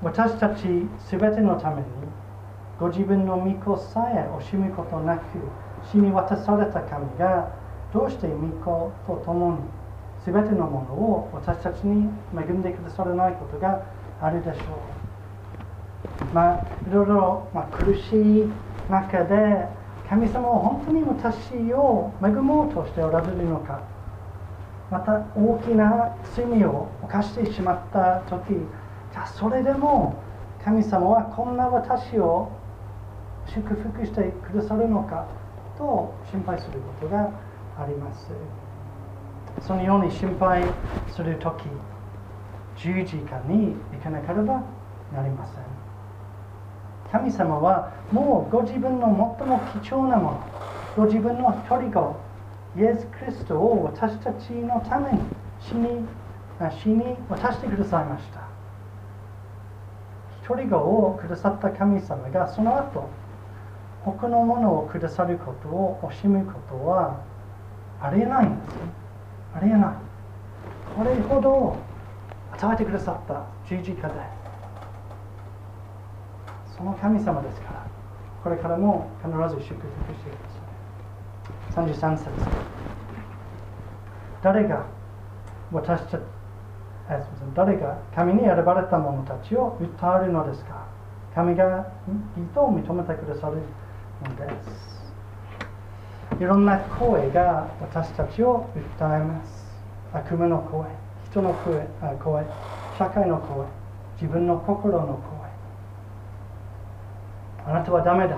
[0.02, 1.86] 私たちすべてのために
[2.78, 5.22] ご自分の御子さえ惜しむことなく
[5.90, 7.48] 死に渡された神が
[7.92, 9.58] どうして御子と共に
[10.24, 13.82] すべてのものを私たちに恵んでくださらないことが
[14.20, 14.60] あるでしょ
[16.22, 16.24] う。
[16.32, 18.50] まあいろいろ、まあ、苦しい
[18.88, 19.66] 中で
[20.08, 23.80] 神様は本当に私を恵もうとしておられるのか。
[24.90, 30.22] また大きな罪を犯してしまった時じゃあそれでも
[30.62, 32.50] 神様はこんな私を
[33.46, 35.26] 祝福してくださるのか。
[35.82, 37.28] と心配することが
[37.76, 38.30] あります。
[39.60, 40.62] そのように心配
[41.08, 41.64] する時
[42.76, 44.62] 十字架に行かなければ
[45.12, 45.56] なりません。
[47.10, 50.40] 神様はもうご自分の最も貴重なもの
[50.96, 52.16] ご自分の一人子
[52.76, 55.18] イエス・クリストを私たちのために
[55.60, 56.06] 死に
[56.82, 58.40] 死に渡してくださいました。
[60.44, 63.08] 一人子をくださった神様がその後
[64.04, 67.20] 他のものをくださることを惜しむことは
[68.00, 68.80] ありえないんですね。
[69.54, 69.94] ありえない。
[70.96, 71.76] これほど
[72.52, 74.14] 与えてくださった十字架で
[76.76, 77.86] その神様ですから
[78.42, 80.32] これからも必ず祝福してく
[81.74, 81.86] ださい。
[81.86, 82.28] 33節。
[84.42, 84.84] 誰が
[85.70, 86.20] 私たち
[87.54, 90.86] 誰が神に選ばれた者たちを訴えるのですか。
[91.34, 91.86] 神が
[92.36, 93.58] 義と認めてくださる
[94.22, 94.48] ので
[96.38, 96.40] す。
[96.40, 98.66] いろんな声が私たちを
[98.98, 99.62] 訴えます。
[100.12, 100.84] 悪夢の声
[101.30, 101.86] 人の声
[102.22, 102.44] 声
[102.98, 103.66] 社会の声
[104.20, 105.06] 自分の心の
[107.64, 108.36] 声あなたはダメだ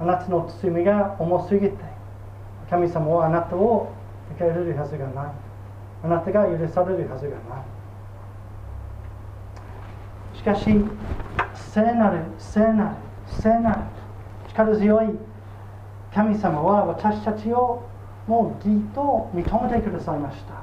[0.00, 1.76] あなたの罪が重すぎて
[2.68, 3.92] 神様はあなたを
[4.32, 5.26] 受け入れるはずがない
[6.02, 7.62] あなたが許されるはずがな
[10.34, 10.64] いしかし
[11.54, 12.96] 聖なる聖なる
[13.40, 13.80] 聖なる
[14.54, 15.18] 力強い
[16.14, 17.82] 神様は私たちを
[18.28, 20.54] もう義と認めてくださいました。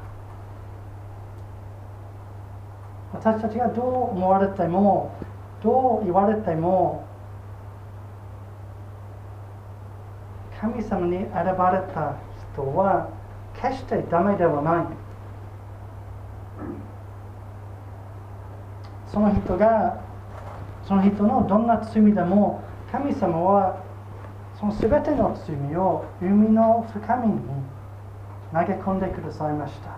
[3.14, 5.14] 私たちがどう思われても
[5.62, 7.06] どう言われても
[10.60, 12.16] 神様に選ばれた
[12.54, 13.10] 人は
[13.62, 14.86] 決してダメではない。
[19.08, 20.02] その人が
[20.86, 23.81] その人のどんな罪でも神様は
[24.62, 27.40] その全ての罪を海の深みに
[28.54, 29.98] 投げ込んでくださいました。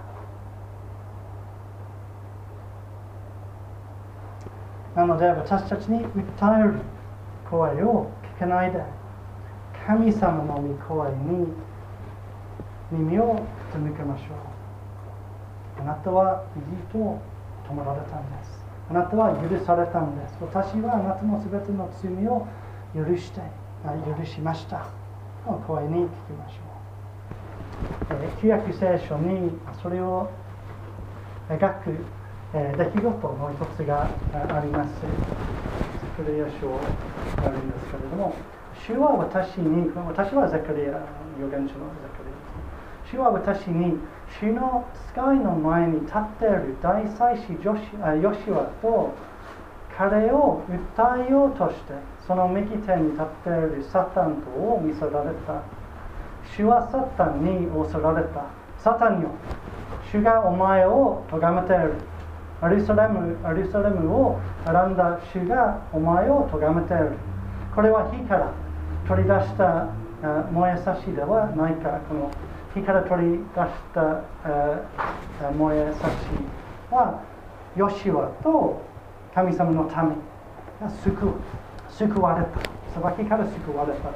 [4.95, 6.75] なので私たちに訴える
[7.51, 8.81] 声を聞かないで
[9.85, 11.47] 神様の御声に
[12.89, 14.23] 耳を傾けましょ
[15.79, 15.81] う。
[15.81, 17.19] あなたは義と
[17.67, 18.63] 止められたんです。
[18.89, 20.37] あなたは許されたんです。
[20.39, 22.47] 私はあなたの全ての罪を
[22.95, 23.41] 許して
[24.17, 24.87] 許しました
[25.45, 30.29] の声に聞きましょう旧約聖書にそれを
[31.49, 31.91] 描く
[32.53, 34.91] 出来事の一つがあります
[36.15, 38.35] クレア書があるんですけれども
[38.85, 40.99] 主は私に、私はザカリア、
[41.39, 43.09] 預言者のザカリア。
[43.09, 43.97] 主は私に、
[44.41, 49.13] 主の使いの前に立っている大祭司ヨシワと
[49.97, 50.63] 彼を
[50.95, 51.93] 訴えようとして、
[52.25, 55.61] その右手に立っているサタンとを見せられた。
[56.55, 58.45] 主はサタンに恐られた。
[58.77, 59.29] サタンよ、
[60.11, 61.93] 主がお前を咎めている。
[62.61, 67.11] アリサレムアリサレムを選んだ主がお前を咎めている。
[67.75, 68.51] これは火から
[69.07, 69.87] 取り出した
[70.51, 72.31] 燃えさしではないかこの
[72.73, 74.21] 火から取り出した
[75.51, 76.13] 燃えさし
[76.89, 77.21] は
[77.75, 78.81] ヨシワと
[79.33, 80.13] 神様の民が
[81.03, 81.33] 救
[81.89, 82.59] 救われた
[82.93, 84.13] 裁きから救われた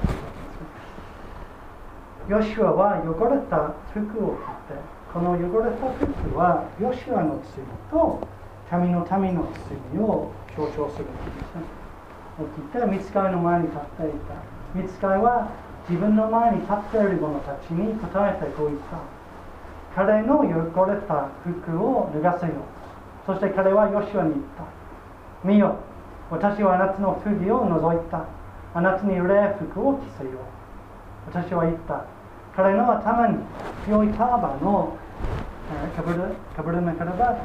[2.29, 4.77] ヨシワは汚れた服を着て
[5.13, 8.27] この汚れた服はヨシワの罪と
[8.69, 9.47] 神の民の
[9.93, 11.87] 罪を強調するんですね
[12.37, 14.35] 起きて見つかりの前に立っていた
[14.75, 15.49] 見つかりは
[15.89, 18.99] 自分の前に立っている者たちに答えてこう言った
[19.95, 22.55] 彼の汚れた服を脱がせよう
[23.25, 24.86] そして彼はヨシュアに言った
[25.47, 25.77] 見よ。
[26.29, 28.25] 私はあなたの不義を除いた。
[28.73, 30.35] あなたに礼服を着せよう。
[31.33, 32.05] 私は言った。
[32.53, 33.37] 彼の頭に
[33.85, 34.97] 清いターバの
[35.95, 37.37] かぶるかぶらなければ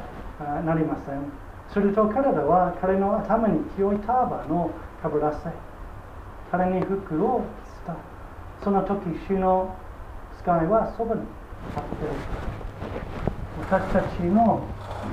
[0.65, 1.23] なりません。
[1.71, 4.69] すると彼らは彼の頭に清いターバの
[5.01, 5.49] かぶらせ。
[6.51, 7.43] 彼に服を着
[7.79, 7.95] せた。
[8.63, 9.73] その時主の
[10.41, 12.13] 使いはそばに立っている。
[13.69, 14.61] 私たちの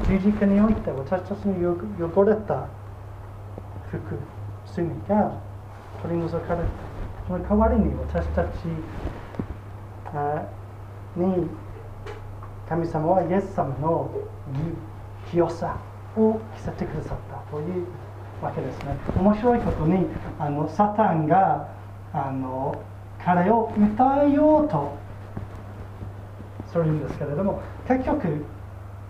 [0.09, 2.67] 十字架において私たちの汚れた。
[3.91, 3.99] 服
[4.67, 5.33] 罪が
[6.03, 6.91] 取り除かれた
[7.27, 8.47] その代わりに私たち
[11.17, 11.49] に
[12.69, 14.11] 神様はイエス様の
[14.53, 15.77] 義清さ
[16.17, 17.87] を着せてくださったという
[18.43, 18.97] わけですね。
[19.17, 20.07] 面白いことに
[20.39, 21.69] あのサタンが
[22.13, 22.81] あの
[23.23, 24.97] 彼を歌えようと
[26.67, 28.45] するんですけれども結局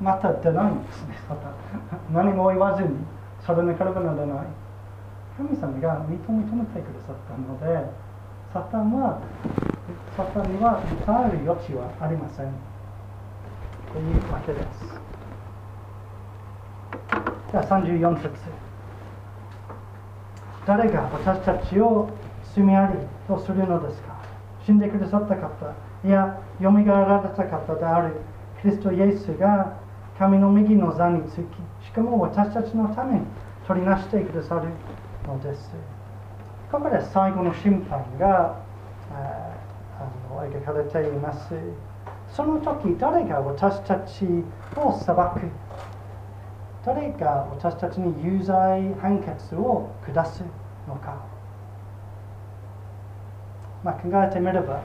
[0.01, 1.53] また出ないんですねサタン。
[2.13, 2.91] 何も言わずに
[3.47, 4.47] それなければならない。
[5.41, 7.89] 神様が認めてくださったので
[8.53, 9.23] サタンは
[10.15, 12.53] サタンには歌える余地はありません。
[13.91, 14.67] というわけです。
[17.51, 18.31] じゃ34節。
[20.67, 22.11] 誰が私たちを
[22.55, 24.21] 罪ありとするのですか？
[24.67, 25.75] 死んでくださった方。
[26.05, 28.17] いやよみがえられた方である。
[28.61, 29.79] キリストイエスが
[30.19, 31.39] 神の右の座につき
[31.87, 33.23] しかも私たちのために
[33.67, 34.69] 取りなしてくださる。
[35.27, 35.71] のです。
[36.71, 38.57] ここで最後の審判が
[39.13, 39.55] あ
[40.33, 41.55] の描かれています。
[42.33, 44.25] その時誰が私たち
[44.77, 45.51] を裁く？
[46.85, 50.43] 誰が私たちに有罪判決を下す
[50.89, 51.23] のか、
[53.85, 54.81] まあ、考えてみれば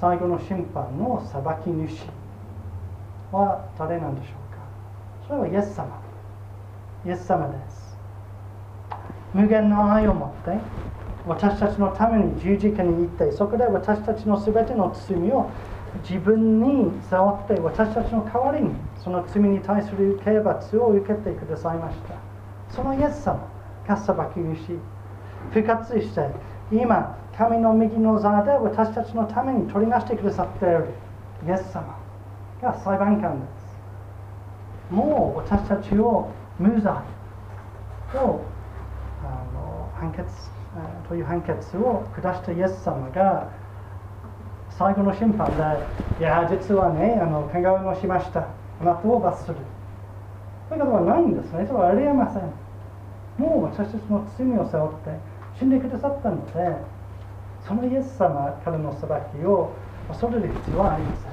[0.00, 2.06] 最後の審判の裁き主
[3.32, 4.60] は誰なんでしょうか？
[5.28, 6.00] それはイエス様。
[7.04, 7.79] イエス様です。
[9.34, 10.58] 無限の愛を持って
[11.26, 15.50] 私たちのために十字架に行ってそこで私たちの全ての罪を
[16.08, 18.70] 自分に背負って私たちの代わりに
[19.02, 22.14] その罪に対する刑罰を受けてくださいました。
[22.74, 23.48] そのイエス様
[23.86, 24.78] が裁き主
[25.52, 26.28] 復活して
[26.70, 30.86] 今神の右の座で私たちのために取りなしてくださっている。
[31.46, 31.98] イエス様
[32.62, 34.94] が裁判官です。
[34.94, 36.92] もう私たちを無罪
[38.12, 38.42] と
[40.00, 40.26] 判決
[41.08, 43.50] という判決を下したイエス様が
[44.70, 45.62] 最後の審判で、
[46.18, 48.46] いや、実はね、あの考えをしました。
[48.80, 49.56] あなたを罰する。
[50.70, 51.66] ということはないんですね。
[51.66, 52.42] それはありえません。
[53.36, 55.18] もう私たちの罪を背負って
[55.58, 56.76] 死んでくださったので、
[57.66, 59.08] そのイエス様からの裁
[59.38, 59.72] きを
[60.08, 61.30] 恐れる必要はありません。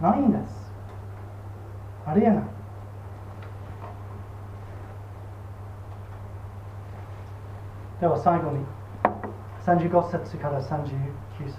[0.00, 0.72] ないんです。
[2.06, 2.53] ありえない。
[8.00, 8.64] では最後に
[9.64, 10.90] 35節から39
[11.46, 11.56] 節。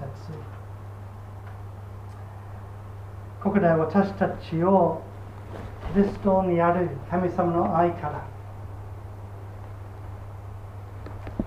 [3.44, 5.02] ここで私たちを
[5.94, 8.26] キリストにある神様の愛から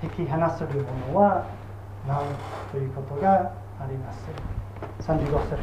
[0.03, 1.47] 引き離せるものは
[2.07, 2.25] ない
[2.71, 4.27] ということがあります。
[5.01, 5.59] 35節。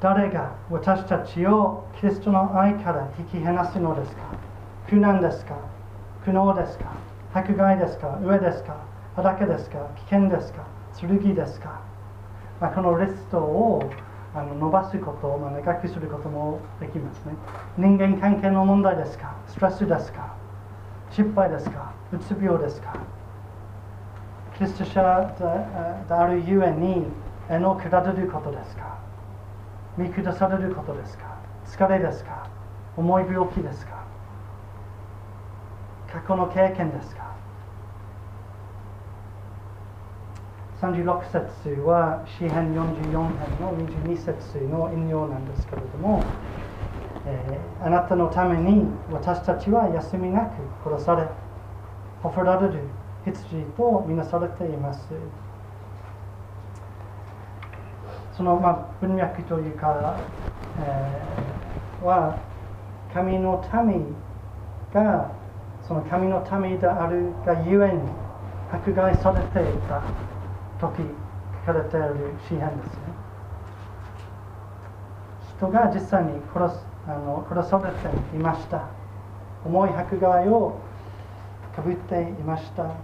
[0.00, 4.22] 誰が私たちをキリストの愛から引き離すのですか？
[4.88, 5.56] 苦難ですか？
[6.24, 6.92] 苦悩ですか？
[7.32, 8.18] 迫害ですか？
[8.22, 8.76] 上ですか？
[9.16, 9.78] 裸ですか？
[9.96, 10.64] 危険ですか？
[11.00, 11.80] 剣ですか、
[12.60, 13.90] まあ、このリストを
[14.34, 17.32] あの伸ばすこと、まあ、長くすることもできますね。
[17.78, 19.34] 人間関係の問題ですか？
[19.46, 20.34] ストレスですか？
[21.10, 21.92] 失敗ですか？
[22.12, 22.96] うつ病ですか？
[24.58, 25.34] キリスト者
[26.08, 27.06] であるゆえに
[27.48, 28.98] 絵の下れることですか？
[29.96, 31.38] 見下されることですか？
[31.64, 32.46] 疲れですか？
[32.96, 33.99] 重い病気ですか？
[36.12, 37.30] 過去の経験ですか
[40.80, 43.14] ？36節は詩編44編
[43.60, 46.24] の22節の引用なんですけれども、
[47.26, 51.28] えー、あなたのために私たちは休みなく殺され
[52.22, 52.80] 誇られる
[53.24, 55.00] 羊とみなされています。
[58.36, 60.18] その、まあ、文脈というか、
[60.80, 62.38] えー、は
[63.12, 64.16] 神の民
[64.92, 65.39] が
[65.90, 68.00] その神の民であるがゆえに
[68.72, 70.00] 迫害されていた
[70.78, 71.02] 時
[71.66, 73.02] 書かれている詩篇ですね。
[75.58, 78.86] 人が実際に殺すあの殺されていました。
[79.64, 80.78] 重い迫害を
[81.74, 82.94] かぶっていました。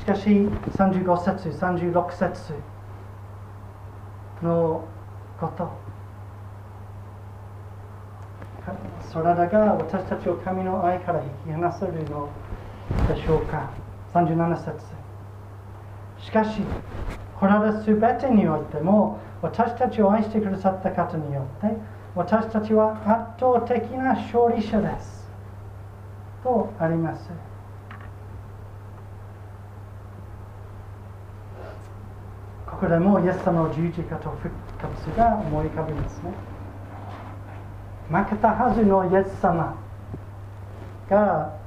[0.00, 2.52] しかし35節36節
[4.42, 4.84] の
[5.38, 5.95] こと。
[9.12, 12.28] それらが私たちを神の愛から引き離せるの
[13.08, 13.70] でしょうか。
[14.12, 14.72] 37節
[16.18, 16.60] しかし
[17.38, 21.76] これらすべてにおいても私たちを愛してくださった方によって
[22.14, 25.28] 私たちは圧倒的な勝利者です。
[26.42, 27.28] とあります。
[32.66, 36.55] ここでもイエス様の十字架と復活が思い浮かびますね。
[38.08, 39.76] 負けたはずのイエス様
[41.10, 41.58] が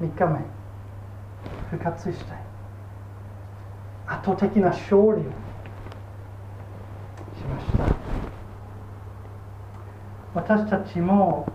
[0.00, 0.40] 3日目
[1.70, 2.32] 復活して
[4.06, 5.20] 圧倒的な勝利をし
[7.48, 7.96] ました。
[10.34, 11.46] 私たちも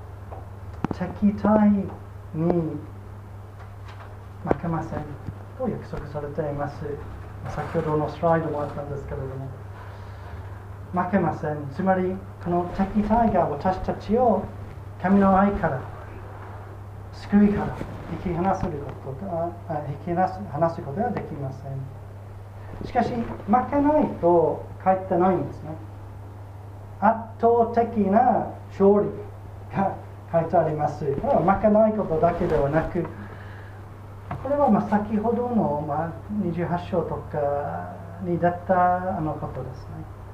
[0.93, 1.87] 敵対に
[2.33, 2.79] 負
[4.61, 4.99] けません
[5.57, 6.77] と約束されています。
[7.49, 9.64] 先ほどのスライドもあったんですけれども。
[10.95, 11.57] 負けません。
[11.75, 14.43] つまりこの敵対が私たちを
[15.01, 15.81] 神の愛から
[17.11, 17.75] 救いから
[18.23, 18.69] 引き離すこ
[19.19, 19.51] とが
[19.89, 20.27] 引き離
[20.69, 22.87] すことができません。
[22.87, 25.71] しかし負けないと書いてないんですね。
[27.01, 29.09] 圧倒的な勝利
[29.75, 29.95] が
[30.31, 31.05] 書いてあります。
[31.17, 33.05] これは負けないことだけではなく
[34.43, 40.24] これはま先ほどのま28章とかに出たあのことですね。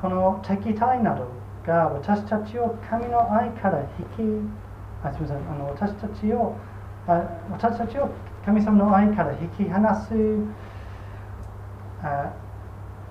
[0.00, 1.28] この敵対など
[1.66, 4.48] が私たちを神の愛から引き
[5.02, 6.56] あすみませんあの私たちを
[7.06, 8.08] あ私たちを
[8.44, 10.14] 神様の愛から引き離す
[12.02, 12.32] あ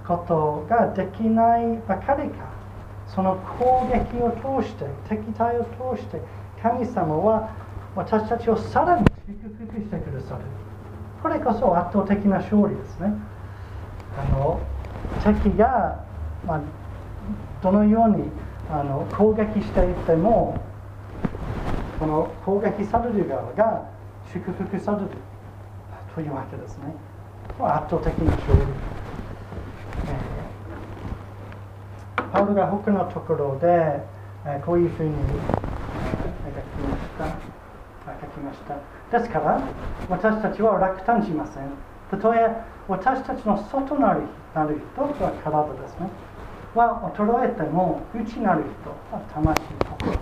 [0.07, 2.57] ことができないばかりか。
[3.07, 4.31] その攻撃を
[4.61, 5.63] 通して敵対を
[5.95, 6.21] 通して
[6.61, 7.55] 神様は
[7.95, 10.41] 私たちをさらに祝福してくださる。
[11.21, 13.13] これこそ圧倒的な勝利ですね。
[14.17, 14.59] あの
[15.23, 16.03] 敵が、
[16.47, 16.61] まあ、
[17.61, 18.23] どのように
[18.71, 20.57] あの攻撃していても
[21.99, 23.89] この攻撃される側が
[24.31, 25.09] 祝福される
[26.15, 26.95] というわけですね。
[27.59, 30.17] 圧倒的な勝利、え
[32.31, 34.01] パウロが他のところで、
[34.45, 35.15] えこういうふうに、え
[36.49, 37.57] 描きました。
[38.21, 39.17] 書きました。
[39.17, 39.61] ですから
[40.09, 41.63] 私たちは落胆しません。
[42.09, 44.21] たとえ私たちの外なる
[44.53, 46.09] なる人は体ですね。
[46.77, 49.59] は衰えても内なる人は魂
[49.99, 50.19] 心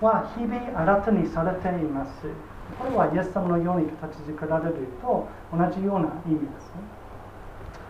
[0.00, 2.10] は日々新たにされています。
[2.78, 6.82] これはイエス様のように形作られると同じような意味ですね。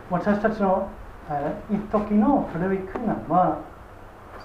[0.09, 0.87] 私たちの
[1.29, 3.59] え一時の古い苦難は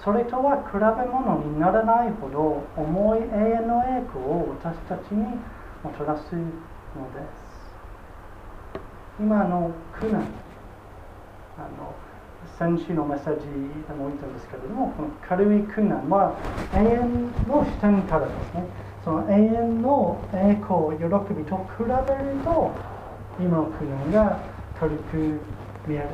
[0.03, 0.79] それとは比べ
[1.09, 5.23] 物にならないほど重い永遠の栄光を私たちに
[5.83, 7.45] もたらすのです。
[9.19, 10.21] 今の苦難
[11.57, 11.95] あの
[12.57, 16.39] 先週のメッセージでも言ったんですけれどもこの軽い苦難は
[16.73, 18.63] 永遠の視点からですね。
[19.03, 21.03] その永遠の栄光喜
[21.33, 21.95] びと比べる
[22.43, 22.71] と
[23.39, 24.39] 今の苦難が
[24.79, 25.17] 軽く
[25.85, 26.07] 見える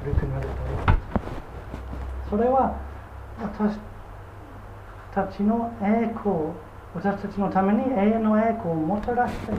[0.00, 0.98] 軽くなるという。
[2.28, 2.76] それは
[3.40, 3.78] 私
[5.14, 6.52] たちの栄光
[6.94, 9.52] 私たちのために永遠の栄光をもたらして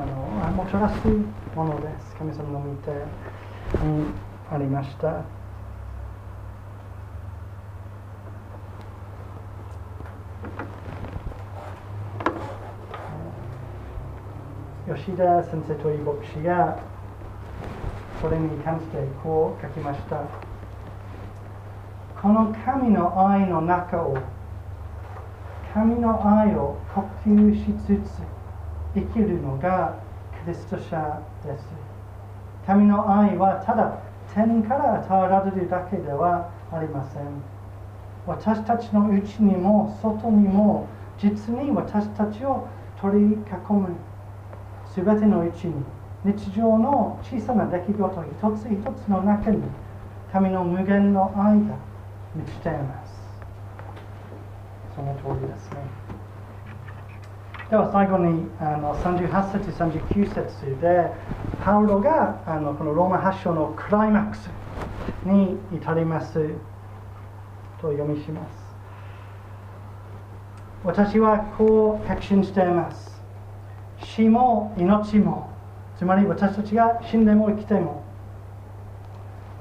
[0.00, 1.08] あのもたらす
[1.56, 2.14] ものです。
[2.16, 2.90] 神様の見て
[3.84, 4.31] に。
[4.52, 5.22] ありました。
[14.94, 16.78] 吉田先生という牧師が
[18.20, 20.20] それに関してこう書きました。
[22.20, 24.18] この神の愛の中を
[25.72, 28.20] 神の愛を呼吸しつつ
[28.94, 29.98] 生きるのが
[30.44, 31.64] キリスト者です。
[32.66, 37.22] 神の愛はただ天から与えられるだけではありません。
[38.26, 40.86] 私たちのうちにも外にも
[41.18, 42.66] 実に私たちを
[43.00, 43.88] 取り囲む
[44.94, 45.74] 全てのうちに
[46.24, 49.62] 日常の小さな出来事一つ一つの中に
[50.32, 51.76] 神の無限の愛が
[52.34, 53.12] 満ちています。
[54.94, 56.01] その通りですね。
[57.72, 61.10] では最後にあの38節39節で
[61.64, 64.50] パウロがあのこのローマ発祥のクライマックス
[65.24, 66.34] に至ります
[67.80, 68.52] と読みします。
[70.84, 73.18] 私はこう確信しています。
[74.04, 75.48] 死も命も
[75.96, 78.04] つまり私たちが死んでも生きても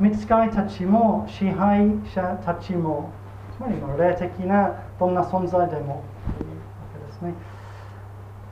[0.01, 3.09] 見つかりたちも支配者たちも
[3.57, 6.03] つまり霊的などんな存在でも
[6.37, 6.55] というわ
[6.93, 7.60] けですね。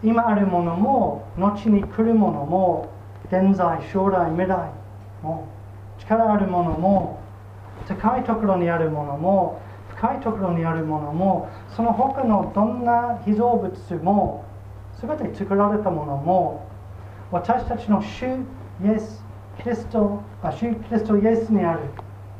[0.03, 2.89] 今あるものも後に来るものも
[3.25, 4.71] 現在将来未来
[5.21, 5.47] も
[5.99, 7.19] 力あるものも
[7.87, 14.45] 高いところにあるものも深いところにあるものもその他のどんな被造物も
[15.01, 16.65] 全て作られたものも
[17.31, 19.23] 私たちの主イエス
[19.61, 21.81] キリストあ主キリストイエスにある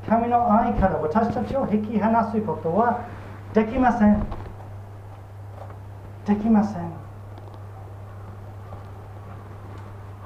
[0.08, 3.06] 神の愛から私たちを引き離すことは
[3.54, 4.24] できません。
[6.26, 6.99] できません。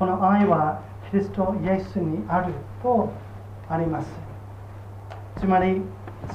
[0.04, 3.10] この愛はキリストイエスにあると
[3.70, 4.08] あります。
[5.40, 5.82] つまり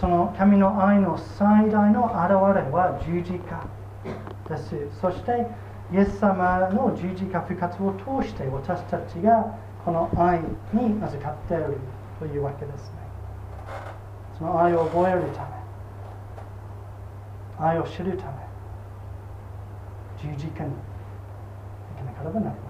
[0.01, 2.17] その神の愛の最大の現
[2.57, 3.67] れは十字架
[4.49, 4.75] です。
[5.03, 5.47] そして
[5.93, 7.93] イエス様の十字架復活を
[8.23, 9.55] 通して私たちが
[9.85, 10.41] この愛
[10.73, 11.77] に預かっている
[12.21, 12.97] というわけですね。
[14.39, 15.49] その愛を覚えるため
[17.59, 18.33] 愛を知るため
[20.23, 20.71] 十字架に
[21.99, 22.68] 行かなければなりません。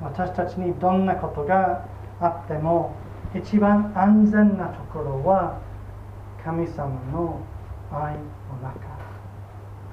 [0.00, 1.84] 私たちにどんなことが
[2.20, 2.94] あっても
[3.34, 5.60] 一番安全なところは
[6.44, 7.40] 神様の
[7.90, 8.18] 愛の
[8.62, 8.98] 中。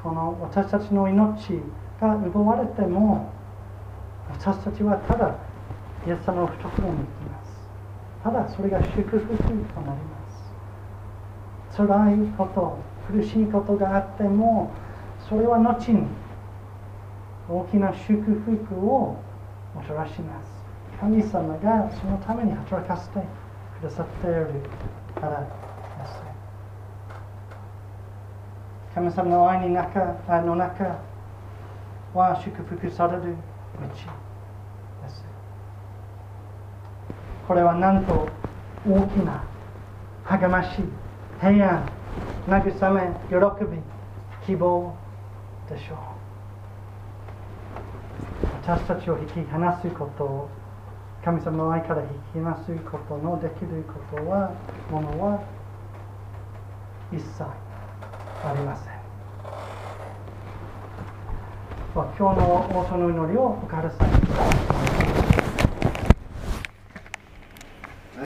[0.04, 1.62] この私たちの命
[2.00, 3.32] が奪われても
[4.30, 5.36] 私たちはただ
[6.06, 7.70] イエス様の懐に行きます。
[8.24, 10.16] ただそれが祝福となりま
[11.72, 11.78] す。
[11.78, 12.78] 辛いこと
[13.12, 14.72] 苦しいことがあっても
[15.28, 16.08] それは後に
[17.50, 19.18] 大きな祝福を
[19.76, 20.66] もたらします。
[21.00, 23.20] 神様がそのために働かせて
[23.82, 24.48] くださっている
[25.14, 26.24] からです。
[28.96, 31.00] 神様の愛の中の中
[32.14, 35.26] は祝福される道です。
[37.46, 38.30] これはなんと
[38.88, 39.44] 大きな
[40.24, 40.82] 励まし
[41.42, 41.86] 平安
[42.48, 43.80] 慰め喜び
[44.46, 44.96] 希望
[45.70, 46.15] でしょう。
[48.68, 50.50] 私たちを引き離すこと
[51.24, 54.56] 神様の愛から引き離すことのできることは
[54.90, 55.44] ものは
[57.14, 58.96] 一切ありません。
[61.94, 64.95] 今日の王様の祈りをお母さん